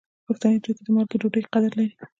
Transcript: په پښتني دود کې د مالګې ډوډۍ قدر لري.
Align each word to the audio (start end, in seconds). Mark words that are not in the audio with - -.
په 0.25 0.25
پښتني 0.27 0.57
دود 0.63 0.75
کې 0.77 0.83
د 0.85 0.89
مالګې 0.95 1.17
ډوډۍ 1.21 1.43
قدر 1.53 1.71
لري. 1.79 1.93